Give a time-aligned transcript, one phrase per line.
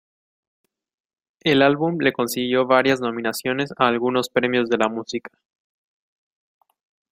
[1.41, 5.29] El álbum le consiguió varias nominaciones a algunos premios de la música.